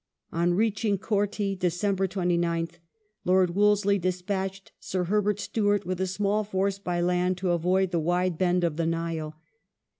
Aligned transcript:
On 0.31 0.55
reaching 0.55 0.97
Korti 0.97 1.55
(Dec. 1.55 1.95
29th) 2.09 2.79
Lord 3.23 3.51
Wolse 3.53 3.85
ley 3.85 3.99
despatched 3.99 4.71
Sir 4.79 5.03
Herbert 5.03 5.39
Stewart 5.39 5.85
with 5.85 6.01
a 6.01 6.07
small 6.07 6.43
force 6.43 6.79
by 6.79 6.99
land 7.01 7.37
to 7.37 7.51
avoid 7.51 7.91
the 7.91 7.99
wide 7.99 8.35
bend 8.39 8.63
of 8.63 8.77
the 8.77 8.87
Nile. 8.87 9.35